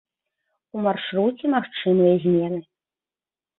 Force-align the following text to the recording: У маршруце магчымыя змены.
У 0.77 0.85
маршруце 0.85 1.45
магчымыя 1.55 2.13
змены. 2.27 2.59